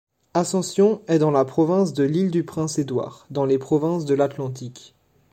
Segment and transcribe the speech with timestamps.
[0.33, 4.95] Ascension est dans la province de l'Île-du-Prince-Édouard, dans les provinces de l'Atlantique.